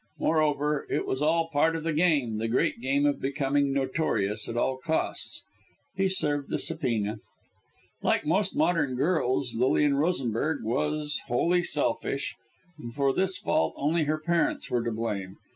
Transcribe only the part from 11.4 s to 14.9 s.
selfish; and for this fault only her parents were